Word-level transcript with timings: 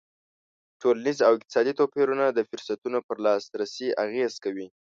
ټولنیز 0.81 1.17
او 1.27 1.31
اقتصادي 1.37 1.73
توپیرونه 1.79 2.25
د 2.31 2.39
فرصتونو 2.49 2.97
پر 3.07 3.17
لاسرسی 3.25 3.87
اغېز 4.05 4.33
کوي. 4.43 4.67